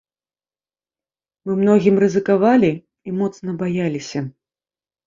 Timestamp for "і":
2.77-3.09